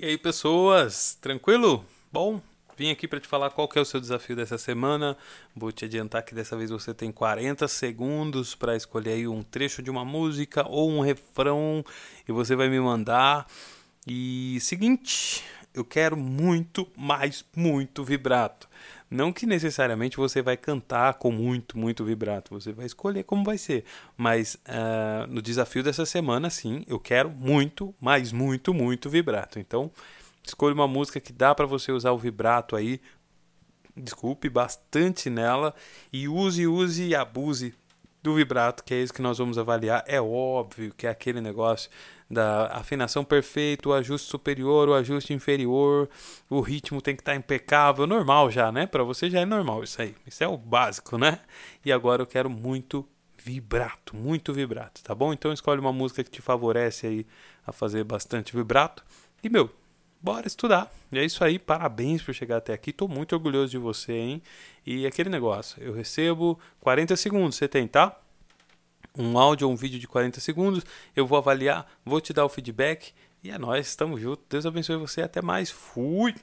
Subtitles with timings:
[0.00, 1.84] E aí, pessoas, tranquilo?
[2.12, 2.40] Bom,
[2.76, 5.16] vim aqui para te falar qual que é o seu desafio dessa semana.
[5.56, 9.82] Vou te adiantar que dessa vez você tem 40 segundos para escolher aí um trecho
[9.82, 11.84] de uma música ou um refrão
[12.28, 13.44] e você vai me mandar.
[14.06, 15.42] E seguinte,
[15.78, 18.68] eu quero muito, mais muito vibrato.
[19.10, 22.50] Não que necessariamente você vai cantar com muito, muito vibrato.
[22.50, 23.84] Você vai escolher como vai ser.
[24.16, 29.58] Mas uh, no desafio dessa semana, sim, eu quero muito, mais muito, muito vibrato.
[29.58, 29.90] Então,
[30.44, 33.00] escolha uma música que dá para você usar o vibrato aí.
[33.96, 35.74] Desculpe bastante nela
[36.12, 37.74] e use, use e abuse
[38.28, 40.04] do vibrato, que é isso que nós vamos avaliar.
[40.06, 41.90] É óbvio que é aquele negócio
[42.30, 46.10] da afinação perfeita, o ajuste superior, o ajuste inferior,
[46.50, 48.86] o ritmo tem que estar tá impecável, normal já, né?
[48.86, 50.14] Para você já é normal isso aí.
[50.26, 51.40] Isso é o básico, né?
[51.82, 53.08] E agora eu quero muito
[53.42, 55.32] vibrato, muito vibrato, tá bom?
[55.32, 57.26] Então escolhe uma música que te favorece aí
[57.66, 59.02] a fazer bastante vibrato.
[59.42, 59.70] E meu,
[60.20, 60.92] bora estudar.
[61.10, 62.92] E é isso aí, parabéns por chegar até aqui.
[62.92, 64.42] Tô muito orgulhoso de você, hein?
[64.84, 68.18] E aquele negócio, eu recebo 40 segundos, você tem, tá?
[69.16, 70.84] Um áudio ou um vídeo de 40 segundos,
[71.16, 73.12] eu vou avaliar, vou te dar o feedback
[73.42, 74.44] e é nóis, estamos juntos.
[74.48, 75.70] Deus abençoe você, até mais.
[75.70, 76.34] Fui!